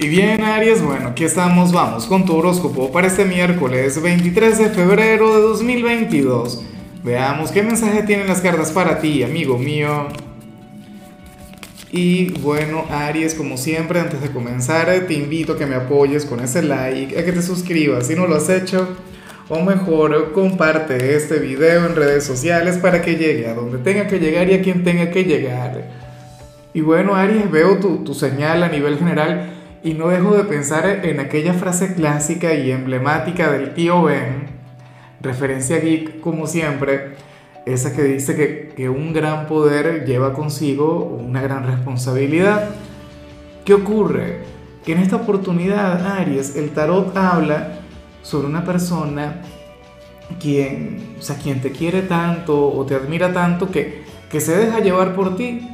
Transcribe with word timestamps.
Y 0.00 0.06
bien, 0.06 0.44
Aries, 0.44 0.80
bueno, 0.80 1.08
aquí 1.08 1.24
estamos, 1.24 1.72
vamos 1.72 2.06
con 2.06 2.24
tu 2.24 2.36
horóscopo 2.36 2.92
para 2.92 3.08
este 3.08 3.24
miércoles 3.24 4.00
23 4.00 4.56
de 4.56 4.68
febrero 4.68 5.34
de 5.34 5.42
2022. 5.42 6.62
Veamos 7.02 7.50
qué 7.50 7.64
mensaje 7.64 8.04
tienen 8.04 8.28
las 8.28 8.40
cartas 8.40 8.70
para 8.70 9.00
ti, 9.00 9.24
amigo 9.24 9.58
mío. 9.58 10.06
Y 11.90 12.30
bueno, 12.38 12.84
Aries, 12.90 13.34
como 13.34 13.56
siempre, 13.56 13.98
antes 13.98 14.20
de 14.20 14.30
comenzar, 14.30 14.88
te 15.08 15.14
invito 15.14 15.54
a 15.54 15.58
que 15.58 15.66
me 15.66 15.74
apoyes 15.74 16.24
con 16.24 16.38
ese 16.38 16.62
like, 16.62 17.18
a 17.18 17.24
que 17.24 17.32
te 17.32 17.42
suscribas 17.42 18.06
si 18.06 18.14
no 18.14 18.28
lo 18.28 18.36
has 18.36 18.48
hecho, 18.50 18.86
o 19.48 19.60
mejor, 19.62 20.30
comparte 20.32 21.16
este 21.16 21.40
video 21.40 21.86
en 21.86 21.96
redes 21.96 22.22
sociales 22.22 22.78
para 22.78 23.02
que 23.02 23.16
llegue 23.16 23.48
a 23.48 23.54
donde 23.54 23.78
tenga 23.78 24.06
que 24.06 24.20
llegar 24.20 24.48
y 24.48 24.54
a 24.54 24.62
quien 24.62 24.84
tenga 24.84 25.10
que 25.10 25.24
llegar. 25.24 25.88
Y 26.72 26.82
bueno, 26.82 27.16
Aries, 27.16 27.50
veo 27.50 27.78
tu, 27.78 28.04
tu 28.04 28.14
señal 28.14 28.62
a 28.62 28.68
nivel 28.68 28.96
general 28.96 29.57
y 29.82 29.94
no 29.94 30.08
dejo 30.08 30.36
de 30.36 30.44
pensar 30.44 30.86
en 31.04 31.20
aquella 31.20 31.54
frase 31.54 31.94
clásica 31.94 32.54
y 32.54 32.70
emblemática 32.70 33.50
del 33.52 33.74
tío 33.74 34.02
Ben, 34.02 34.46
referencia 35.20 35.78
geek 35.78 36.20
como 36.20 36.46
siempre, 36.46 37.16
esa 37.66 37.94
que 37.94 38.02
dice 38.02 38.34
que, 38.34 38.72
que 38.76 38.88
un 38.88 39.12
gran 39.12 39.46
poder 39.46 40.04
lleva 40.04 40.32
consigo 40.32 41.04
una 41.04 41.42
gran 41.42 41.66
responsabilidad. 41.66 42.70
¿Qué 43.64 43.74
ocurre? 43.74 44.38
Que 44.84 44.92
en 44.92 44.98
esta 44.98 45.16
oportunidad, 45.16 46.18
Aries, 46.18 46.56
el 46.56 46.70
tarot 46.70 47.16
habla 47.16 47.80
sobre 48.22 48.46
una 48.46 48.64
persona 48.64 49.42
quien, 50.40 51.16
o 51.18 51.22
sea, 51.22 51.36
quien 51.36 51.60
te 51.60 51.72
quiere 51.72 52.02
tanto 52.02 52.70
o 52.70 52.84
te 52.84 52.94
admira 52.94 53.32
tanto 53.32 53.70
que, 53.70 54.02
que 54.30 54.40
se 54.40 54.56
deja 54.56 54.80
llevar 54.80 55.14
por 55.14 55.36
ti. 55.36 55.68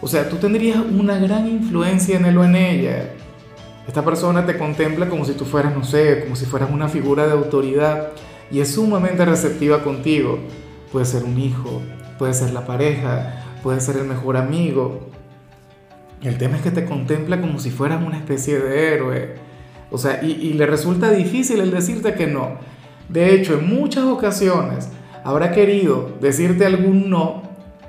O 0.00 0.08
sea, 0.08 0.28
tú 0.28 0.36
tendrías 0.36 0.78
una 0.78 1.18
gran 1.18 1.46
influencia 1.48 2.16
en 2.16 2.24
él 2.24 2.38
o 2.38 2.44
en 2.44 2.56
ella. 2.56 3.10
Esta 3.86 4.04
persona 4.04 4.46
te 4.46 4.56
contempla 4.56 5.08
como 5.08 5.24
si 5.24 5.32
tú 5.32 5.44
fueras, 5.44 5.74
no 5.76 5.82
sé, 5.84 6.20
como 6.22 6.36
si 6.36 6.46
fueras 6.46 6.70
una 6.70 6.88
figura 6.88 7.26
de 7.26 7.32
autoridad 7.32 8.10
y 8.50 8.60
es 8.60 8.74
sumamente 8.74 9.24
receptiva 9.24 9.82
contigo. 9.82 10.38
Puede 10.92 11.06
ser 11.06 11.24
un 11.24 11.38
hijo, 11.38 11.82
puede 12.18 12.34
ser 12.34 12.52
la 12.52 12.64
pareja, 12.64 13.44
puede 13.62 13.80
ser 13.80 13.96
el 13.96 14.04
mejor 14.04 14.36
amigo. 14.36 15.08
El 16.22 16.38
tema 16.38 16.56
es 16.56 16.62
que 16.62 16.70
te 16.70 16.84
contempla 16.84 17.40
como 17.40 17.58
si 17.58 17.70
fueras 17.70 18.04
una 18.04 18.18
especie 18.18 18.60
de 18.60 18.94
héroe. 18.94 19.34
O 19.90 19.98
sea, 19.98 20.22
y, 20.22 20.52
le 20.52 20.66
resulta 20.66 21.10
difícil 21.10 21.60
el 21.60 21.70
decirte 21.70 22.14
que 22.14 22.26
no. 22.26 22.58
De 23.08 23.34
hecho, 23.34 23.58
en 23.58 23.68
muchas 23.68 24.04
ocasiones 24.04 24.88
habrá 25.24 25.50
querido 25.52 26.12
decirte 26.20 26.64
algún 26.64 27.10
no 27.10 27.42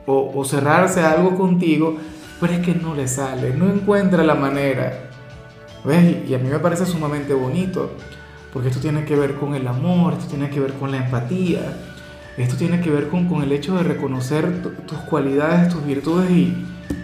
o, 0.08 0.32
o 0.34 0.44
cerrarse 0.44 1.02
algo 1.02 1.38
contigo, 1.38 1.98
pero 2.42 2.54
es 2.54 2.60
que 2.60 2.74
no 2.74 2.96
le 2.96 3.08
sale, 3.08 3.54
no 3.54 3.72
encuentra 3.72 4.24
la 4.24 4.36
manera. 4.36 5.12
¿Ves? 5.84 6.30
Y 6.30 6.34
a 6.34 6.40
mí 6.40 6.50
me 6.50 6.60
parece 6.60 6.86
sumamente 6.86 7.34
bonito, 7.34 7.92
porque 8.54 8.70
esto 8.70 8.80
tiene 8.80 9.04
que 9.04 9.16
ver 9.16 9.36
con 9.36 9.54
el 9.54 9.68
amor, 9.68 10.14
esto 10.14 10.28
tiene 10.28 10.50
que 10.50 10.60
ver 10.60 10.74
con 10.74 10.92
la 10.92 10.98
empatía, 10.98 11.78
esto 12.38 12.56
tiene 12.56 12.80
que 12.80 12.90
ver 12.90 13.10
con, 13.10 13.28
con 13.28 13.44
el 13.44 13.52
hecho 13.52 13.76
de 13.76 13.84
reconocer 13.84 14.62
tus 14.62 14.98
cualidades, 15.00 15.74
tus 15.74 15.86
virtudes 15.86 16.32
y, 16.32 16.56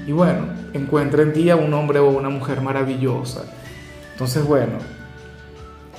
y 0.08 0.12
bueno, 0.12 0.48
encuentra 0.74 1.24
en 1.24 1.34
ti 1.34 1.50
a 1.50 1.58
un 1.58 1.74
hombre 1.74 2.00
o 2.00 2.10
una 2.10 2.30
mujer 2.30 2.62
maravillosa. 2.62 3.44
Entonces, 4.14 4.46
bueno, 4.46 4.74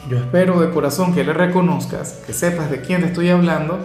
yo 0.08 0.16
espero 0.16 0.60
de 0.60 0.70
corazón 0.70 1.14
que 1.14 1.22
le 1.22 1.34
reconozcas, 1.34 2.22
que 2.26 2.32
sepas 2.32 2.70
de 2.70 2.80
quién 2.80 3.02
te 3.02 3.08
estoy 3.08 3.28
hablando, 3.28 3.78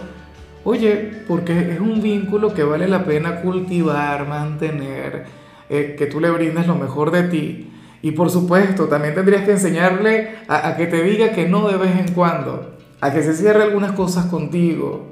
oye, 0.64 1.22
porque 1.28 1.72
es 1.72 1.80
un 1.80 2.00
vínculo 2.00 2.54
que 2.54 2.64
vale 2.64 2.88
la 2.88 3.04
pena 3.04 3.42
cultivar, 3.42 4.26
mantener, 4.26 5.26
eh, 5.68 5.96
que 5.98 6.06
tú 6.06 6.18
le 6.18 6.30
brindes 6.30 6.66
lo 6.66 6.76
mejor 6.76 7.10
de 7.10 7.24
ti 7.24 7.65
y 8.02 8.12
por 8.12 8.30
supuesto, 8.30 8.86
también 8.86 9.14
tendrías 9.14 9.44
que 9.44 9.52
enseñarle 9.52 10.36
a, 10.48 10.76
que 10.76 10.86
te 10.86 11.02
diga 11.02 11.32
que 11.32 11.48
no 11.48 11.68
de 11.68 11.76
vez 11.76 11.96
en 11.96 12.12
cuando, 12.14 12.76
a 13.00 13.12
que 13.12 13.22
se 13.22 13.34
cierre 13.34 13.62
algunas 13.62 13.92
cosas 13.92 14.26
contigo, 14.26 15.08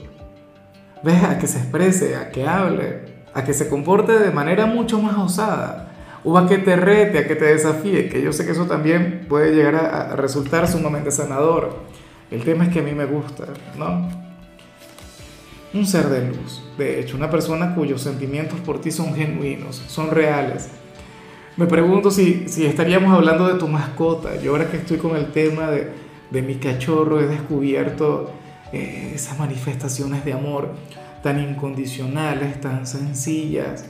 ¿ves? 1.02 1.22
A 1.24 1.38
que 1.38 1.46
se 1.46 1.58
exprese, 1.58 2.16
a 2.16 2.30
que 2.30 2.46
hable, 2.46 3.00
a 3.32 3.44
que 3.44 3.54
se 3.54 3.68
comporte 3.68 4.18
de 4.18 4.30
manera 4.30 4.66
mucho 4.66 5.00
más 5.00 5.16
osada, 5.16 5.92
o 6.22 6.38
a 6.38 6.46
que 6.48 6.58
te 6.58 6.76
rete, 6.76 7.18
a 7.18 7.26
que 7.26 7.36
te 7.36 7.46
desafíe, 7.46 8.08
que 8.08 8.22
yo 8.22 8.32
sé 8.32 8.46
que 8.46 8.52
eso 8.52 8.66
también 8.66 9.26
puede 9.28 9.54
llegar 9.54 9.74
a, 9.74 10.12
a 10.12 10.16
resultar 10.16 10.68
sumamente 10.68 11.10
sanador. 11.10 11.76
El 12.30 12.42
tema 12.44 12.64
es 12.64 12.70
que 12.70 12.80
a 12.80 12.82
mí 12.82 12.92
me 12.92 13.04
gusta, 13.04 13.44
¿no? 13.78 14.08
Un 15.74 15.86
ser 15.86 16.08
de 16.08 16.28
luz, 16.28 16.62
de 16.78 17.00
hecho, 17.00 17.16
una 17.16 17.30
persona 17.30 17.74
cuyos 17.74 18.00
sentimientos 18.00 18.60
por 18.60 18.80
ti 18.80 18.92
son 18.92 19.14
genuinos, 19.14 19.82
son 19.88 20.10
reales 20.10 20.70
me 21.56 21.66
pregunto 21.66 22.10
si, 22.10 22.48
si 22.48 22.66
estaríamos 22.66 23.14
hablando 23.14 23.46
de 23.46 23.58
tu 23.58 23.68
mascota. 23.68 24.40
Yo 24.40 24.52
ahora 24.52 24.70
que 24.70 24.78
estoy 24.78 24.98
con 24.98 25.16
el 25.16 25.32
tema 25.32 25.70
de, 25.70 25.92
de 26.30 26.42
mi 26.42 26.56
cachorro 26.56 27.20
he 27.20 27.26
descubierto 27.26 28.32
eh, 28.72 29.12
esas 29.14 29.38
manifestaciones 29.38 30.24
de 30.24 30.32
amor 30.32 30.72
tan 31.22 31.40
incondicionales, 31.40 32.60
tan 32.60 32.86
sencillas. 32.86 33.84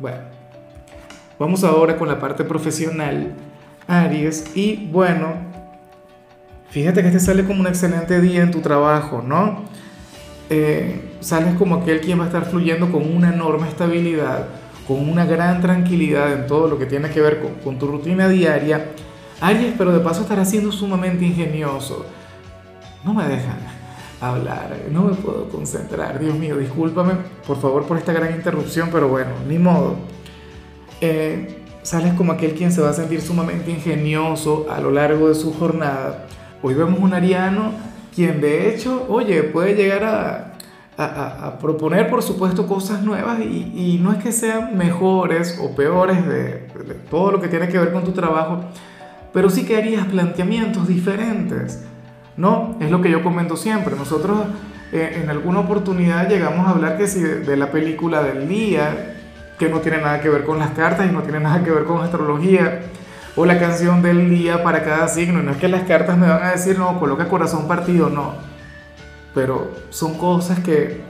Bueno, 0.00 0.18
vamos 1.38 1.62
ahora 1.62 1.96
con 1.96 2.08
la 2.08 2.18
parte 2.18 2.44
profesional, 2.44 3.32
Aries. 3.86 4.56
Y 4.56 4.88
bueno, 4.90 5.34
fíjate 6.70 7.00
que 7.00 7.08
este 7.08 7.20
sale 7.20 7.44
como 7.44 7.60
un 7.60 7.68
excelente 7.68 8.20
día 8.20 8.42
en 8.42 8.50
tu 8.50 8.60
trabajo, 8.60 9.22
¿no? 9.24 9.62
Eh, 10.50 11.16
sales 11.20 11.54
como 11.54 11.76
aquel 11.76 12.00
quien 12.00 12.18
va 12.18 12.24
a 12.24 12.26
estar 12.26 12.44
fluyendo 12.46 12.90
con 12.90 13.06
una 13.14 13.32
enorme 13.32 13.68
estabilidad 13.68 14.48
con 14.90 15.08
una 15.08 15.24
gran 15.24 15.60
tranquilidad 15.60 16.32
en 16.32 16.48
todo 16.48 16.66
lo 16.66 16.76
que 16.76 16.84
tiene 16.84 17.10
que 17.10 17.20
ver 17.20 17.40
con, 17.62 17.78
tu 17.78 17.86
rutina 17.86 18.28
diaria. 18.28 18.86
Aries, 19.40 19.74
pero 19.78 19.92
de 19.92 20.00
paso 20.00 20.22
estará 20.22 20.44
siendo 20.44 20.72
sumamente 20.72 21.24
ingenioso. 21.24 22.04
No 23.04 23.14
me 23.14 23.22
dejan 23.22 23.58
hablar, 24.20 24.76
no 24.90 25.02
me 25.02 25.14
puedo 25.14 25.48
concentrar. 25.48 26.18
Dios 26.18 26.36
mío, 26.36 26.56
discúlpame 26.56 27.12
por 27.46 27.60
favor 27.60 27.84
por 27.84 27.98
esta 27.98 28.12
gran 28.12 28.34
interrupción, 28.34 28.88
pero 28.90 29.06
bueno, 29.06 29.30
ni 29.48 29.60
modo. 29.60 29.94
Eh, 31.00 31.62
sales 31.82 32.14
como 32.14 32.32
aquel 32.32 32.54
quien 32.54 32.72
se 32.72 32.80
va 32.80 32.90
a 32.90 32.92
sentir 32.92 33.22
sumamente 33.22 33.70
ingenioso 33.70 34.66
a 34.68 34.80
lo 34.80 34.90
largo 34.90 35.28
de 35.28 35.36
su 35.36 35.54
jornada. 35.54 36.26
Hoy 36.64 36.74
vemos 36.74 36.98
un 36.98 37.14
ariano 37.14 37.74
quien 38.12 38.40
de 38.40 38.74
hecho, 38.74 39.06
oye, 39.08 39.44
puede 39.44 39.76
llegar 39.76 40.02
a, 40.02 40.49
a, 41.02 41.58
proponer, 41.58 42.10
por 42.10 42.22
supuesto, 42.22 42.66
cosas 42.66 43.02
nuevas 43.02 43.40
y, 43.40 43.98
no 44.02 44.12
es 44.12 44.22
que 44.22 44.32
sean 44.32 44.76
mejores 44.76 45.58
o 45.60 45.74
peores 45.74 46.26
de, 46.26 46.68
todo 47.10 47.32
lo 47.32 47.40
que 47.40 47.48
tiene 47.48 47.68
que 47.68 47.78
ver 47.78 47.92
con 47.92 48.04
tu 48.04 48.12
trabajo, 48.12 48.64
pero 49.32 49.48
sí 49.48 49.64
que 49.64 49.76
harías 49.76 50.06
planteamientos 50.06 50.88
diferentes, 50.88 51.84
¿no? 52.36 52.76
Es 52.80 52.90
lo 52.90 53.00
que 53.00 53.10
yo 53.10 53.22
comento 53.22 53.56
siempre. 53.56 53.96
Nosotros 53.96 54.38
eh, 54.92 55.20
en 55.22 55.30
alguna 55.30 55.60
oportunidad 55.60 56.28
llegamos 56.28 56.66
a 56.66 56.70
hablar 56.70 56.98
que 56.98 57.06
si 57.06 57.20
de, 57.20 57.56
la 57.56 57.70
película 57.70 58.22
del 58.22 58.48
día, 58.48 59.16
que 59.58 59.68
no 59.68 59.80
tiene 59.80 59.98
nada 59.98 60.20
que 60.20 60.28
ver 60.28 60.44
con 60.44 60.58
las 60.58 60.70
cartas 60.70 61.08
y 61.08 61.12
no 61.12 61.22
tiene 61.22 61.40
nada 61.40 61.62
que 61.62 61.70
ver 61.70 61.84
con 61.84 62.02
astrología, 62.02 62.82
o 63.36 63.46
la 63.46 63.58
canción 63.58 64.02
del 64.02 64.28
día 64.28 64.62
para 64.62 64.82
cada 64.82 65.08
signo. 65.08 65.42
No 65.42 65.52
es 65.52 65.56
que 65.56 65.68
las 65.68 65.82
cartas 65.84 66.18
me 66.18 66.28
van 66.28 66.42
a 66.42 66.50
decir, 66.50 66.78
no, 66.78 66.98
coloca 66.98 67.28
corazón 67.28 67.68
partido, 67.68 68.10
no 68.10 68.49
pero 69.34 69.70
son 69.90 70.18
cosas 70.18 70.60
que, 70.60 71.02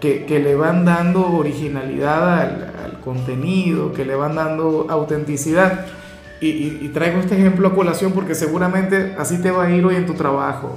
que, 0.00 0.40
le 0.40 0.54
van 0.54 0.84
dando 0.84 1.32
originalidad 1.32 2.40
al, 2.40 3.00
contenido, 3.04 3.92
que 3.92 4.04
le 4.04 4.14
van 4.14 4.36
dando 4.36 4.86
autenticidad. 4.88 5.86
Y, 6.40 6.88
traigo 6.88 7.20
este 7.20 7.36
ejemplo 7.38 7.68
a 7.68 7.74
colación 7.74 8.12
porque 8.12 8.34
seguramente 8.34 9.14
así 9.18 9.40
te 9.40 9.50
va 9.50 9.64
a 9.64 9.70
ir 9.70 9.84
hoy 9.84 9.96
en 9.96 10.06
tu 10.06 10.14
trabajo. 10.14 10.76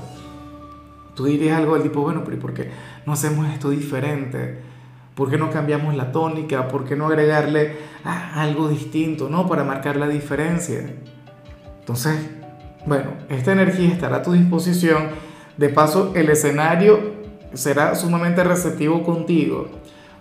Tú 1.16 1.25
dirías 1.25 1.57
algo 1.57 1.73
del 1.73 1.84
tipo, 1.84 2.01
bueno, 2.01 2.22
pero 2.23 2.38
¿y 2.38 2.39
por 2.39 2.53
qué 2.53 2.69
no 3.05 3.13
hacemos 3.13 3.47
esto 3.50 3.69
diferente? 3.69 4.59
¿Por 5.16 5.29
qué 5.29 5.38
no 5.38 5.50
cambiamos 5.50 5.95
la 5.95 6.11
tónica? 6.11 6.67
¿Por 6.67 6.84
qué 6.84 6.95
no 6.95 7.07
agregarle 7.07 7.78
algo 8.03 8.67
distinto, 8.67 9.29
no? 9.29 9.47
Para 9.47 9.63
marcar 9.63 9.95
la 9.95 10.07
diferencia. 10.07 10.94
Entonces, 11.79 12.19
bueno, 12.85 13.11
esta 13.29 13.53
energía 13.53 13.90
estará 13.90 14.17
a 14.17 14.22
tu 14.23 14.34
disposición 14.34 15.09
de 15.57 15.69
paso, 15.69 16.11
el 16.16 16.29
escenario 16.29 17.16
será 17.53 17.96
sumamente 17.96 18.43
receptivo 18.43 19.03
contigo. 19.03 19.67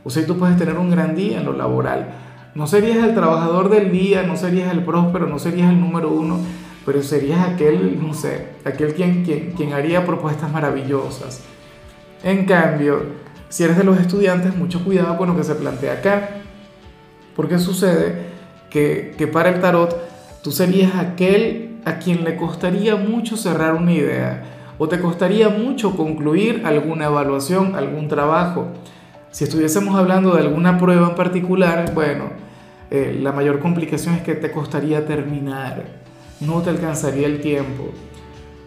O 0.05 0.11
sea, 0.11 0.25
tú 0.27 0.39
puedes 0.39 0.57
tener 0.57 0.77
un 0.79 0.91
gran 0.91 1.17
día 1.17 1.39
en 1.39 1.47
lo 1.47 1.53
laboral. 1.53 2.15
No 2.55 2.67
serías 2.67 2.99
el 2.99 3.15
trabajador 3.15 3.69
del 3.69 3.91
día, 3.91 4.23
no 4.23 4.37
serías 4.37 4.71
el 4.73 4.85
próspero, 4.85 5.27
no 5.27 5.39
serías 5.39 5.71
el 5.71 5.81
número 5.81 6.11
uno, 6.11 6.39
pero 6.87 7.03
serías 7.03 7.41
aquel, 7.41 8.01
no 8.01 8.15
sé, 8.15 8.51
aquel 8.65 8.95
quien, 8.95 9.25
quien, 9.25 9.53
quien 9.53 9.73
haría 9.73 10.07
propuestas 10.07 10.53
maravillosas. 10.53 11.43
En 12.23 12.45
cambio, 12.47 13.03
si 13.49 13.65
eres 13.65 13.77
de 13.77 13.85
los 13.85 13.99
estudiantes, 13.99 14.57
mucho 14.57 14.85
cuidado 14.85 15.17
con 15.17 15.29
lo 15.29 15.37
que 15.37 15.45
se 15.45 15.55
plantea 15.55 15.95
acá. 15.95 16.29
Porque 17.35 17.59
sucede 17.59 18.27
que, 18.71 19.15
que 19.19 19.27
para 19.27 19.49
el 19.49 19.61
tarot 19.61 19.97
tú 20.43 20.53
serías 20.53 20.95
aquel 20.95 21.81
a 21.85 21.99
quien 21.99 22.23
le 22.23 22.37
costaría 22.37 22.95
mucho 22.97 23.37
cerrar 23.37 23.75
una 23.75 23.93
idea 23.93 24.54
o 24.79 24.89
te 24.89 25.01
costaría 25.01 25.49
mucho 25.49 25.97
concluir 25.97 26.63
alguna 26.65 27.07
evaluación, 27.07 27.77
algún 27.77 28.09
trabajo. 28.09 28.69
Si 29.31 29.45
estuviésemos 29.45 29.97
hablando 29.97 30.35
de 30.35 30.43
alguna 30.43 30.79
prueba 30.79 31.09
en 31.09 31.15
particular, 31.15 31.93
bueno, 31.95 32.31
eh, 32.91 33.19
la 33.21 33.33
mayor 33.33 33.61
complicación 33.61 34.15
es 34.15 34.23
que 34.23 34.35
te 34.35 34.51
costaría 34.51 35.07
terminar. 35.07 36.05
no 36.41 36.61
te 36.63 36.71
alcanzaría 36.71 37.27
el 37.27 37.41
tiempo. 37.41 37.85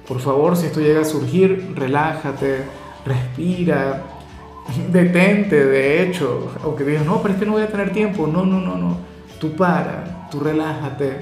Por 0.08 0.20
favor, 0.20 0.56
si 0.56 0.68
esto 0.68 0.80
llega 0.80 1.02
a 1.02 1.06
surgir, 1.06 1.74
relájate, 1.76 2.64
respira, 3.06 4.04
detente, 4.92 5.66
de 5.66 6.04
hecho, 6.04 6.54
aunque 6.64 6.84
digas, 6.84 7.06
no, 7.06 7.22
pero 7.22 7.34
es 7.34 7.40
que 7.40 7.46
no 7.46 7.54
voy 7.54 7.62
a 7.62 7.68
tener 7.68 7.92
tiempo, 7.92 8.26
no, 8.26 8.46
no, 8.46 8.60
no, 8.60 8.78
no, 8.78 8.98
tú 9.40 9.52
para, 9.56 10.28
tú 10.32 10.40
relájate, 10.40 11.20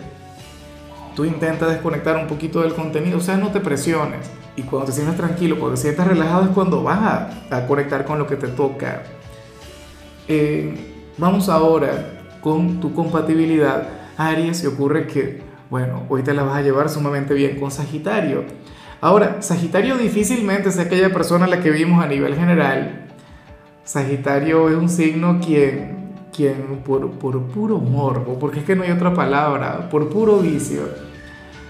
tú 1.16 1.26
intenta 1.26 1.68
desconectar 1.68 2.16
un 2.16 2.28
poquito 2.28 2.62
del 2.62 2.74
contenido, 2.74 3.18
o 3.18 3.22
sea, 3.22 3.38
no 3.38 3.50
te 3.50 3.60
presiones. 3.60 4.30
Y 4.57 4.63
cuando 4.63 4.88
te 4.88 4.94
sientas 4.94 5.18
tranquilo, 5.18 5.57
cuando 5.57 5.75
te 5.75 5.81
sientas 5.81 6.07
relajado 6.07 6.44
es 6.44 6.50
cuando 6.50 6.81
vas 6.81 7.30
a, 7.50 7.68
conectar 7.68 8.06
con 8.06 8.18
lo 8.19 8.28
que 8.28 8.36
te 8.36 8.48
toca. 8.48 9.04
Eh, 10.28 10.74
vamos 11.18 11.50
ahora 11.50 12.24
con 12.42 12.80
tu 12.80 12.94
compatibilidad. 12.94 13.88
Aries, 14.18 14.63
y 14.63 14.68
ocurre 14.68 15.07
que, 15.07 15.42
bueno, 15.69 16.04
hoy 16.07 16.24
te 16.24 16.34
la 16.34 16.44
vas 16.44 16.57
a 16.57 16.62
llevar 16.62 16.90
sumamente 16.90 17.34
bien 17.34 17.60
con 17.60 17.69
Sagitario. 17.69 18.46
Ahora, 19.02 19.42
Sagitario 19.42 19.98
difícilmente 19.98 20.69
es 20.69 20.80
aquella 20.80 21.12
persona 21.12 21.46
a 21.46 21.48
la 21.50 21.62
que 21.62 21.69
vimos 21.69 22.04
a 22.04 22.08
nivel 22.08 22.36
general. 22.36 23.08
Sagitario 23.84 24.69
es 24.69 24.75
un 24.75 24.90
signo 24.90 25.40
quien, 25.40 26.13
quien 26.36 26.81
por, 26.86 27.12
por 27.12 27.42
puro 27.44 27.78
morbo, 27.78 28.40
porque 28.40 28.60
es 28.60 28.66
que 28.66 28.75
no 28.75 28.84
hay 28.84 28.92
otra 28.92 29.13
palabra, 29.13 29.90
por 29.90 30.10
puro 30.10 30.38
vicio, 30.40 30.84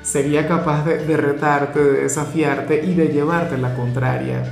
sería 0.06 0.48
capaz 0.48 0.86
de, 0.86 1.18
retarte, 1.18 1.84
de 1.84 2.04
desafiarte 2.04 2.86
y 2.86 2.94
de 2.94 3.08
llevarte 3.08 3.58
la 3.58 3.74
contraria. 3.74 4.44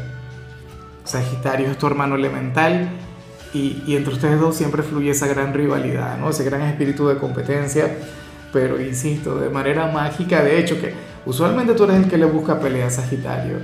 Sagitario 1.03 1.69
es 1.69 1.77
tu 1.77 1.85
hermano 1.85 2.15
elemental 2.15 2.89
y, 3.53 3.83
y, 3.85 3.95
entre 3.95 4.13
ustedes 4.13 4.39
dos 4.39 4.55
siempre 4.55 4.81
fluye 4.81 5.11
esa 5.11 5.27
gran 5.27 5.53
rivalidad, 5.53 6.17
¿no? 6.17 6.31
ese 6.31 6.43
gran 6.43 6.61
espíritu 6.61 7.07
de 7.07 7.17
competencia, 7.17 7.97
pero 8.51 8.81
insisto, 8.81 9.39
de 9.39 9.49
manera 9.49 9.91
mágica, 9.91 10.41
de 10.41 10.59
hecho 10.59 10.81
que 10.81 10.93
usualmente 11.23 11.75
tú 11.75 11.83
eres 11.83 11.97
el 11.97 12.09
que 12.09 12.17
le 12.17 12.25
busca 12.25 12.59
pelea 12.59 12.87
a 12.87 12.89
Sagitario, 12.89 13.57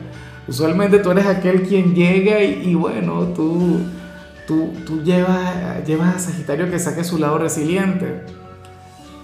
usualmente 0.48 1.00
tú 1.00 1.10
eres 1.10 1.26
aquel 1.26 1.64
quien 1.64 1.96
llega 1.96 2.44
y, 2.44 2.76
bueno, 2.76 3.30
tú, 3.34 3.80
tú, 4.46 4.74
tú 4.86 5.02
llevas, 5.02 5.84
llevas 5.88 6.16
a 6.16 6.20
Sagitario 6.20 6.70
que 6.70 6.78
saque 6.78 7.04
su 7.04 7.18
lado 7.18 7.40
resiliente 7.40 8.39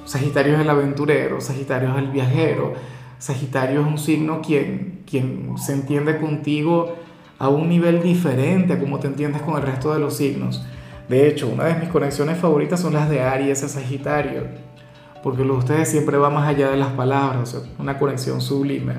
Sagitario 0.06 0.56
es 0.56 0.62
el 0.62 0.70
aventurero, 0.70 1.42
Sagitario 1.42 1.92
es 1.92 1.98
el 1.98 2.08
viajero, 2.12 2.74
Sagitario 3.18 3.82
es 3.82 3.88
un 3.88 3.98
signo 3.98 4.42
quien, 4.42 5.04
quien 5.10 5.58
se 5.58 5.74
entiende 5.74 6.18
contigo 6.20 6.96
a 7.40 7.50
un 7.50 7.68
nivel 7.68 8.02
diferente 8.02 8.74
a 8.74 8.80
como 8.80 9.00
te 9.00 9.08
entiendes 9.08 9.42
con 9.42 9.56
el 9.56 9.64
resto 9.64 9.94
de 9.94 10.00
los 10.00 10.18
signos. 10.18 10.66
De 11.10 11.28
hecho, 11.28 11.48
una 11.48 11.66
de 11.66 11.76
mis 11.76 11.90
conexiones 11.90 12.38
favoritas 12.38 12.80
son 12.80 12.94
las 12.94 13.10
de 13.10 13.22
Aries 13.22 13.64
a 13.64 13.70
Sagitario, 13.70 14.44
porque 15.22 15.44
lo 15.44 15.54
de 15.54 15.60
ustedes 15.60 15.90
siempre 15.90 16.18
va 16.18 16.30
más 16.30 16.48
allá 16.48 16.70
de 16.70 16.78
las 16.78 16.94
palabras, 16.94 17.56
una 17.78 17.98
conexión 17.98 18.42
sublime. 18.42 18.94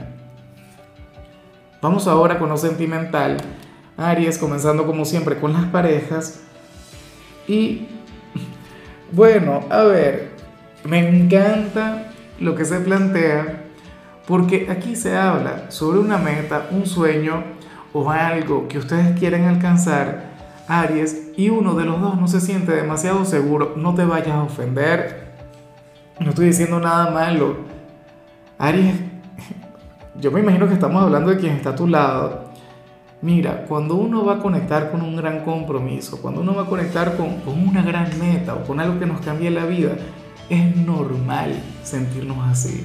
Vamos 1.83 2.09
ahora 2.09 2.39
con 2.39 2.49
lo 2.49 2.57
sentimental. 2.57 3.37
Aries, 3.97 4.39
comenzando 4.39 4.87
como 4.87 5.05
siempre 5.05 5.39
con 5.39 5.53
las 5.53 5.67
parejas. 5.67 6.41
Y 7.47 7.87
bueno, 9.13 9.61
a 9.71 9.83
ver, 9.85 10.36
me 10.87 11.09
encanta 11.09 12.13
lo 12.39 12.55
que 12.55 12.65
se 12.65 12.81
plantea 12.81 13.65
porque 14.27 14.69
aquí 14.71 14.97
se 14.97 15.17
habla 15.17 15.71
sobre 15.71 16.01
una 16.01 16.19
meta, 16.19 16.69
un 16.71 16.87
sueño 16.87 17.45
o 17.93 18.11
algo 18.11 18.69
que 18.69 18.79
ustedes 18.79 19.19
quieren 19.19 19.45
alcanzar, 19.45 20.25
Aries, 20.69 21.29
y 21.37 21.49
uno 21.49 21.75
de 21.75 21.85
los 21.85 22.01
dos 22.01 22.21
no 22.21 22.27
se 22.27 22.41
siente 22.41 22.73
demasiado 22.73 23.25
seguro, 23.25 23.75
no 23.77 23.95
te 23.95 24.05
vayas 24.05 24.35
a 24.35 24.43
ofender. 24.43 25.27
No 26.19 26.31
estoy 26.31 26.47
diciendo 26.47 26.81
nada 26.81 27.11
malo. 27.11 27.59
Aries, 28.59 28.97
yo 30.21 30.33
me 30.33 30.41
imagino 30.41 30.67
que 30.67 30.75
estamos 30.75 31.03
hablando 31.03 31.31
de 31.31 31.39
quien 31.39 31.53
está 31.53 31.71
a 31.71 31.77
tu 31.77 31.87
lado. 31.87 32.47
Mira, 33.23 33.65
cuando 33.69 33.95
uno 33.95 34.25
va 34.25 34.35
a 34.35 34.39
conectar 34.41 34.91
con 34.91 35.03
un 35.03 35.17
gran 35.17 35.45
compromiso, 35.45 36.21
cuando 36.21 36.41
uno 36.41 36.55
va 36.55 36.63
a 36.63 36.67
conectar 36.67 37.17
con, 37.17 37.41
con 37.41 37.67
una 37.67 37.83
gran 37.83 38.19
meta 38.19 38.55
o 38.55 38.65
con 38.65 38.81
algo 38.81 38.99
que 38.99 39.07
nos 39.07 39.21
cambie 39.21 39.51
la 39.51 39.65
vida, 39.67 39.93
es 40.49 40.77
normal 40.77 41.61
sentirnos 41.83 42.39
así. 42.49 42.85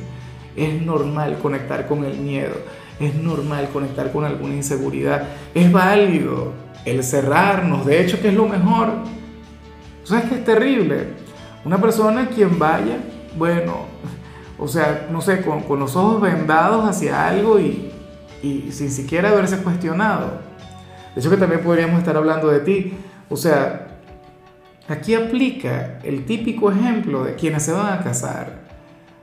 Es 0.56 0.82
normal 0.82 1.38
conectar 1.42 1.88
con 1.88 2.04
el 2.04 2.18
miedo. 2.18 2.56
Es 3.00 3.16
normal 3.16 3.70
conectar 3.72 4.12
con 4.12 4.26
alguna 4.26 4.56
inseguridad. 4.56 5.24
Es 5.54 5.72
válido 5.72 6.54
el 6.86 7.04
cerrarnos. 7.04 7.86
De 7.86 8.02
hecho, 8.02 8.22
que 8.22 8.30
es 8.30 8.34
lo 8.34 8.48
mejor. 8.48 8.90
¿Sabes 10.04 10.26
que 10.26 10.36
es 10.36 10.46
terrible? 10.46 11.08
Una 11.64 11.80
persona 11.80 12.28
quien 12.28 12.58
vaya, 12.58 12.98
bueno, 13.38 13.86
o 14.58 14.68
sea, 14.68 15.08
no 15.12 15.22
sé, 15.22 15.42
con, 15.42 15.62
con 15.62 15.80
los 15.80 15.96
ojos 15.96 16.22
vendados 16.22 16.90
hacia 16.90 17.28
algo 17.28 17.60
y, 17.60 17.92
y 18.42 18.72
sin 18.72 18.90
siquiera 18.90 19.30
haberse 19.30 19.58
cuestionado. 19.58 20.40
De 21.14 21.22
hecho, 21.22 21.30
que 21.30 21.38
también 21.38 21.62
podríamos 21.62 22.00
estar 22.00 22.18
hablando 22.18 22.50
de 22.50 22.60
ti. 22.62 22.94
O 23.30 23.38
sea, 23.38 23.91
Aquí 24.92 25.16
aplica 25.16 26.00
el 26.04 26.26
típico 26.26 26.70
ejemplo 26.70 27.24
de 27.24 27.36
quienes 27.36 27.64
se 27.64 27.72
van 27.72 27.94
a 27.94 28.04
casar. 28.04 28.60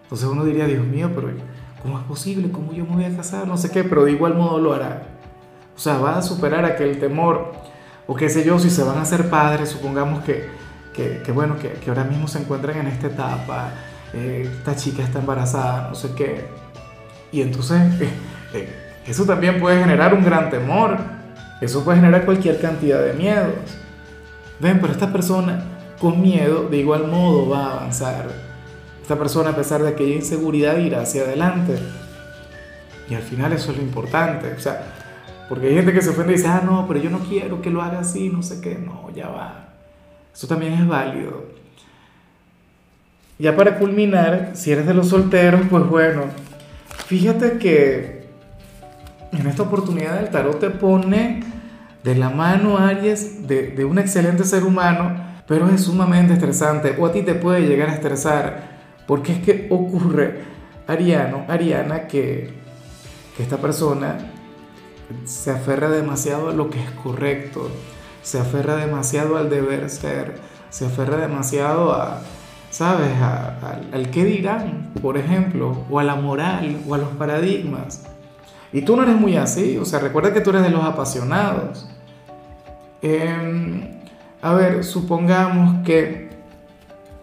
Entonces 0.05 0.27
uno 0.27 0.43
diría, 0.43 0.65
Dios 0.65 0.87
mío, 0.87 1.11
pero 1.15 1.29
¿cómo 1.83 1.99
es 1.99 2.05
posible? 2.07 2.51
¿Cómo 2.51 2.73
yo 2.73 2.87
me 2.87 2.95
voy 2.95 3.05
a 3.05 3.15
casar? 3.15 3.47
No 3.47 3.59
sé 3.59 3.71
qué, 3.71 3.85
pero 3.85 4.07
de 4.07 4.13
igual 4.13 4.35
modo 4.35 4.59
lo 4.59 4.73
hará. 4.73 5.03
O 5.77 5.79
sea, 5.79 5.99
va 5.99 6.17
a 6.17 6.23
superar 6.23 6.65
aquel 6.65 6.99
temor. 6.99 7.53
O 8.07 8.15
qué 8.15 8.31
sé 8.31 8.47
yo, 8.47 8.59
si 8.59 8.71
se 8.71 8.83
van 8.83 8.97
a 8.97 9.03
hacer 9.03 9.29
padres, 9.29 9.69
supongamos 9.69 10.25
que, 10.25 10.49
que, 10.95 11.31
bueno, 11.33 11.59
que, 11.59 11.73
que, 11.73 11.91
ahora 11.91 12.05
mismo 12.05 12.29
se 12.29 12.39
encuentran 12.39 12.79
en 12.79 12.87
esta 12.87 13.09
etapa, 13.09 13.69
eh, 14.15 14.51
esta 14.51 14.75
chica 14.75 15.03
está 15.03 15.19
embarazada, 15.19 15.91
no 15.91 15.95
sé 15.95 16.15
qué. 16.17 16.47
Y 17.31 17.43
entonces 17.43 17.79
eh, 18.01 18.09
eh, 18.55 18.69
eso 19.07 19.27
también 19.27 19.61
puede 19.61 19.79
generar 19.79 20.15
un 20.15 20.25
gran 20.25 20.49
temor. 20.49 20.97
Eso 21.61 21.85
puede 21.85 21.99
generar 21.99 22.25
cualquier 22.25 22.59
cantidad 22.59 23.05
de 23.05 23.13
miedos. 23.13 23.53
Ven, 24.61 24.81
pero 24.81 24.93
esta 24.93 25.13
persona 25.13 25.63
con 26.01 26.21
miedo 26.21 26.69
de 26.69 26.79
igual 26.79 27.07
modo 27.09 27.49
va 27.49 27.67
a 27.67 27.73
avanzar. 27.79 28.27
Esta 29.01 29.19
persona 29.19 29.51
a 29.51 29.57
pesar 29.57 29.83
de 29.83 29.89
aquella 29.89 30.15
inseguridad 30.15 30.79
irá 30.79 31.03
hacia 31.03 31.23
adelante. 31.23 31.79
Y 33.09 33.15
al 33.15 33.23
final 33.23 33.53
eso 33.53 33.71
es 33.71 33.79
lo 33.79 33.83
importante. 33.83 34.53
O 34.53 34.61
sea, 34.61 34.83
porque 35.49 35.69
hay 35.69 35.75
gente 35.75 35.93
que 35.93 36.03
se 36.03 36.11
ofende 36.11 36.35
y 36.35 36.37
dice, 36.37 36.49
ah, 36.49 36.63
no, 36.65 36.87
pero 36.87 37.01
yo 37.01 37.09
no 37.09 37.21
quiero 37.21 37.63
que 37.63 37.71
lo 37.71 37.83
haga 37.83 38.01
así, 38.01 38.29
no 38.29 38.43
sé 38.43 38.61
qué. 38.61 38.79
No, 38.79 39.11
ya 39.15 39.29
va. 39.29 39.69
Eso 40.35 40.47
también 40.47 40.75
es 40.75 40.87
válido. 40.87 41.47
Ya 43.39 43.57
para 43.57 43.79
culminar, 43.79 44.53
si 44.55 44.73
eres 44.73 44.87
de 44.87 44.95
los 44.95 45.09
solteros, 45.09 45.63
pues 45.71 45.87
bueno, 45.87 46.25
fíjate 47.07 47.59
que 47.59 48.27
en 49.33 49.47
esta 49.47 49.63
oportunidad 49.63 50.19
el 50.19 50.31
tarot 50.31 50.59
te 50.59 50.71
pone 50.71 51.43
de 52.03 52.15
la 52.15 52.31
mano, 52.31 52.79
Aries, 52.79 53.47
de, 53.47 53.69
de 53.69 53.85
un 53.85 53.99
excelente 53.99 54.45
ser 54.45 54.65
humano, 54.65 55.29
pero 55.47 55.69
es 55.69 55.83
sumamente 55.83 56.35
estresante 56.35 56.95
o 56.99 57.07
a 57.07 57.13
ti 57.13 57.23
te 57.23 57.35
puede 57.35 57.67
llegar 57.67 57.89
a 57.89 57.95
estresar, 57.95 58.79
porque 59.07 59.33
es 59.33 59.39
que 59.39 59.67
ocurre, 59.71 60.43
Ariano, 60.87 61.45
Ariana, 61.49 62.07
que, 62.07 62.51
que 63.37 63.43
esta 63.43 63.57
persona 63.57 64.19
se 65.25 65.51
aferra 65.51 65.89
demasiado 65.89 66.51
a 66.51 66.53
lo 66.53 66.69
que 66.69 66.83
es 66.83 66.91
correcto, 66.91 67.71
se 68.23 68.39
aferra 68.39 68.77
demasiado 68.77 69.37
al 69.37 69.49
deber 69.49 69.89
ser, 69.89 70.35
se 70.69 70.85
aferra 70.85 71.17
demasiado 71.17 71.93
a, 71.95 72.21
¿sabes?, 72.71 73.11
al 73.93 74.11
qué 74.11 74.25
dirán, 74.25 74.93
por 75.01 75.17
ejemplo, 75.17 75.87
o 75.91 75.99
a 75.99 76.05
la 76.05 76.15
moral, 76.15 76.79
o 76.87 76.95
a 76.95 76.99
los 76.99 77.09
paradigmas. 77.11 78.08
Y 78.73 78.83
tú 78.83 78.97
no 78.97 79.03
eres 79.03 79.17
muy 79.17 79.37
así, 79.37 79.79
o 79.79 79.85
sea, 79.85 79.99
recuerda 79.99 80.33
que 80.33 80.41
tú 80.41 80.51
eres 80.51 80.63
de 80.63 80.71
los 80.71 80.85
apasionados. 80.85 81.89
Em, 83.01 83.83
a 84.43 84.53
ver, 84.55 84.85
supongamos 84.85 85.85
que 85.85 86.29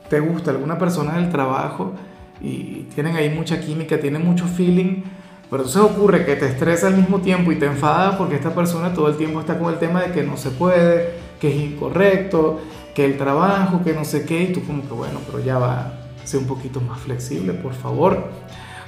te 0.10 0.20
gusta 0.20 0.52
alguna 0.52 0.78
persona 0.78 1.14
del 1.14 1.30
trabajo 1.30 1.94
y 2.42 2.88
tienen 2.96 3.16
ahí 3.16 3.30
mucha 3.30 3.60
química, 3.60 4.00
tienen 4.00 4.26
mucho 4.26 4.46
feeling, 4.46 5.04
pero 5.50 5.64
entonces 5.64 5.82
ocurre 5.82 6.26
que 6.26 6.36
te 6.36 6.48
estresa 6.48 6.88
al 6.88 6.98
mismo 6.98 7.22
tiempo 7.22 7.52
y 7.52 7.56
te 7.56 7.66
enfada 7.66 8.18
porque 8.18 8.36
esta 8.36 8.54
persona 8.54 8.94
todo 8.94 9.08
el 9.10 9.18
tiempo 9.18 9.40
está 9.40 9.60
con 9.60 9.72
el 9.72 9.80
tema 9.80 10.02
de 10.02 10.12
que 10.12 10.24
no 10.24 10.38
se 10.38 10.50
puede, 10.50 11.14
que 11.40 11.50
es 11.50 11.62
incorrecto, 11.62 12.60
que 12.96 13.06
el 13.06 13.18
trabajo, 13.18 13.84
que 13.84 13.94
no 13.94 14.04
sé 14.04 14.26
qué, 14.26 14.44
y 14.44 14.54
tú 14.54 14.64
como 14.66 14.82
que 14.82 14.94
bueno, 14.94 15.20
pero 15.28 15.40
ya 15.44 15.60
va, 15.60 15.94
ser 16.24 16.40
un 16.40 16.48
poquito 16.48 16.82
más 16.82 17.00
flexible, 17.00 17.54
por 17.54 17.74
favor 17.74 18.30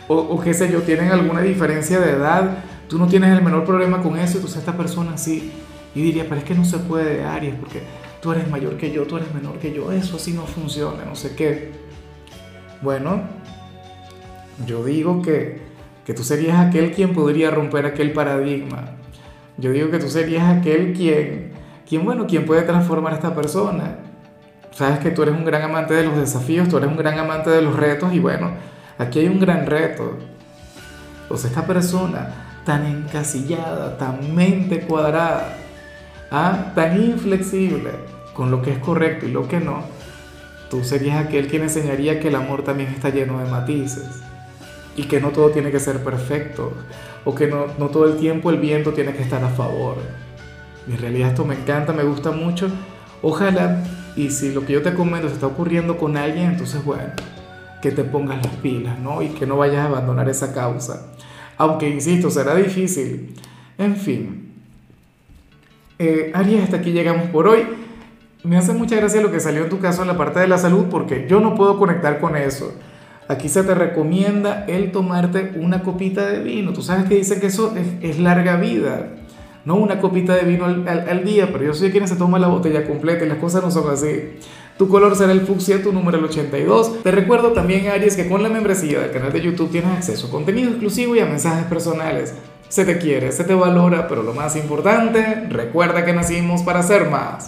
o, 0.08 0.16
o 0.16 0.40
qué 0.40 0.54
sé 0.54 0.72
yo, 0.72 0.82
tienen 0.82 1.12
alguna 1.12 1.42
diferencia 1.42 2.00
de 2.00 2.12
edad, 2.12 2.58
tú 2.88 2.98
no 2.98 3.08
tienes 3.08 3.36
el 3.36 3.44
menor 3.44 3.66
problema 3.66 4.02
con 4.02 4.18
eso, 4.18 4.38
entonces 4.38 4.60
esta 4.60 4.76
persona 4.76 5.18
sí, 5.18 5.52
y 5.96 6.02
diría, 6.02 6.26
pero 6.28 6.38
es 6.38 6.44
que 6.44 6.56
no 6.56 6.64
se 6.66 6.78
puede, 6.78 7.24
Aries, 7.24 7.56
porque 7.56 7.82
tú 8.22 8.32
eres 8.32 8.50
mayor 8.50 8.78
que 8.78 8.92
yo, 8.92 9.06
tú 9.08 9.18
eres 9.18 9.34
menor 9.34 9.58
que 9.60 9.74
yo, 9.74 9.92
eso 9.92 10.18
así 10.18 10.34
no 10.34 10.44
funciona, 10.44 11.06
no 11.06 11.16
sé 11.16 11.36
qué. 11.36 11.72
Bueno, 12.82 13.22
yo 14.66 14.84
digo 14.84 15.22
que, 15.22 15.62
que 16.06 16.14
tú 16.14 16.24
serías 16.24 16.60
aquel 16.60 16.92
quien 16.92 17.14
podría 17.14 17.52
romper 17.52 17.86
aquel 17.86 18.14
paradigma. 18.14 18.92
Yo 19.58 19.72
digo 19.72 19.90
que 19.90 20.00
tú 20.00 20.08
serías 20.08 20.44
aquel 20.56 20.94
quien, 20.94 21.54
quien, 21.88 22.06
bueno, 22.06 22.28
quien 22.28 22.46
puede 22.46 22.62
transformar 22.62 23.14
a 23.14 23.16
esta 23.16 23.34
persona. 23.34 24.00
Sabes 24.72 25.00
que 25.00 25.10
tú 25.10 25.24
eres 25.24 25.36
un 25.36 25.44
gran 25.44 25.64
amante 25.64 25.96
de 25.96 26.04
los 26.04 26.16
desafíos, 26.16 26.70
tú 26.70 26.78
eres 26.78 26.90
un 26.90 26.98
gran 26.98 27.18
amante 27.18 27.50
de 27.50 27.64
los 27.64 27.76
retos 27.76 28.14
y 28.14 28.20
bueno, 28.20 28.52
aquí 28.98 29.20
hay 29.20 29.27
un 29.27 29.39
gran 29.39 29.66
reto. 29.66 30.18
O 31.30 31.38
sea, 31.38 31.50
esta 31.50 31.66
persona 31.66 32.62
tan 32.66 32.86
encasillada, 32.86 33.98
tan 33.98 34.36
mente 34.36 34.82
cuadrada, 34.82 35.58
¿ah? 36.32 36.72
tan 36.75 37.01
inflexible 37.01 37.92
con 38.34 38.51
lo 38.51 38.62
que 38.62 38.74
es 38.74 38.77
correcto 38.80 39.25
y 39.25 39.32
lo 39.32 39.48
que 39.48 39.60
no, 39.60 39.84
tú 40.70 40.84
serías 40.84 41.25
aquel 41.25 41.48
quien 41.48 41.63
enseñaría 41.63 42.20
que 42.20 42.27
el 42.27 42.36
amor 42.36 42.63
también 42.63 42.89
está 42.89 43.10
lleno 43.10 43.39
de 43.39 43.50
matices 43.50 44.22
y 44.96 45.04
que 45.04 45.22
no 45.22 45.30
todo 45.30 45.50
tiene 45.51 45.72
que 45.72 45.80
ser 45.80 46.04
perfecto 46.04 46.74
o 47.24 47.34
que 47.34 47.48
no, 47.48 47.68
no 47.77 47.88
todo 47.88 48.06
el 48.06 48.18
tiempo 48.18 48.50
el 48.50 48.58
viento 48.58 48.94
tiene 48.94 49.13
que 49.13 49.24
estar 49.24 49.44
a 49.44 49.50
favor. 49.50 49.98
En 50.88 50.98
realidad 50.98 51.30
esto 51.30 51.46
me 51.46 51.56
encanta, 51.56 51.94
me 51.94 52.04
gusta 52.04 52.32
mucho. 52.32 52.70
Ojalá, 53.22 53.84
y 54.16 54.30
si 54.30 54.51
lo 54.54 54.66
que 54.66 54.74
yo 54.74 54.82
te 54.82 54.94
comento 54.94 55.27
se 55.27 55.36
está 55.36 55.48
ocurriendo 55.48 55.98
con 55.98 56.18
alguien, 56.18 56.51
entonces 56.51 56.84
bueno, 56.84 57.12
que 57.81 57.91
te 57.91 58.03
pongas 58.03 58.43
las 58.43 58.55
pilas, 58.57 59.00
¿no? 59.00 59.22
Y 59.22 59.29
que 59.29 59.46
no 59.46 59.57
vayas 59.57 59.79
a 59.79 59.86
abandonar 59.86 60.29
esa 60.29 60.53
causa. 60.53 61.13
Aunque, 61.57 61.89
insisto, 61.89 62.29
será 62.29 62.55
difícil. 62.55 63.34
En 63.77 63.96
fin. 63.96 64.53
Eh, 66.00 66.31
Aries, 66.34 66.63
hasta 66.63 66.77
aquí 66.77 66.91
llegamos 66.91 67.29
por 67.29 67.48
hoy. 67.48 67.65
Me 68.43 68.57
hace 68.57 68.74
mucha 68.74 68.96
gracia 68.96 69.22
lo 69.22 69.31
que 69.31 69.39
salió 69.39 69.63
en 69.63 69.69
tu 69.69 69.79
caso 69.79 70.03
en 70.03 70.07
la 70.07 70.17
parte 70.17 70.39
de 70.39 70.48
la 70.48 70.57
salud 70.57 70.86
porque 70.89 71.27
yo 71.27 71.39
no 71.39 71.55
puedo 71.55 71.77
conectar 71.77 72.19
con 72.19 72.36
eso. 72.36 72.74
Aquí 73.27 73.50
se 73.50 73.63
te 73.63 73.75
recomienda 73.75 74.65
el 74.67 74.91
tomarte 74.91 75.53
una 75.55 75.84
copita 75.84 76.25
de 76.25 76.39
vino. 76.39 76.72
Tú 76.72 76.81
sabes 76.81 77.05
que 77.05 77.15
dicen 77.15 77.41
que 77.41 77.48
eso 77.48 77.75
es, 78.01 78.19
larga 78.19 78.55
vida. 78.55 79.10
No 79.65 79.75
una 79.75 80.00
copita 80.00 80.34
de 80.34 80.43
vino 80.43 80.63
al, 80.63 80.88
al, 80.88 81.25
día, 81.25 81.50
pero 81.51 81.65
yo 81.65 81.74
soy 81.74 81.91
quien 81.91 82.07
se 82.07 82.15
toma 82.15 82.39
la 82.39 82.48
botella 82.48 82.88
completa 82.88 83.25
y 83.25 83.27
las 83.27 83.39
cosas 83.39 83.63
no 83.63 83.69
son 83.69 83.91
así. 83.91 84.38
Tu 84.77 84.88
color 84.88 85.15
será 85.15 85.31
el 85.31 85.41
fucsia, 85.41 85.81
tu 85.81 85.91
número 85.91 86.19
el 86.19 86.25
82. 86.25 87.01
Te 87.01 87.12
recuerdo 87.12 87.51
también, 87.51 87.88
Aries, 87.88 88.15
que 88.15 88.29
con 88.29 88.43
la 88.43 88.50
membresía 88.50 89.00
del 89.00 89.12
canal 89.12 89.34
de 89.34 89.41
YouTube 89.41 89.72
tienes 89.72 89.91
acceso 89.91 90.27
a 90.27 90.29
contenido 90.29 90.69
exclusivo 90.69 91.15
y 91.15 91.19
a 91.19 91.25
mensajes 91.25 91.65
personales. 91.65 92.36
Se 92.69 92.86
te 92.86 93.00
quiere, 93.00 93.31
se 93.31 93.43
te 93.43 93.55
valora, 93.55 94.07
pero 94.07 94.22
lo 94.22 94.34
más 94.34 94.55
importante, 94.55 95.48
recuerda 95.50 96.05
que 96.05 96.13
nacimos 96.13 96.62
para 96.62 96.84
ser 96.84 97.10
más. 97.10 97.46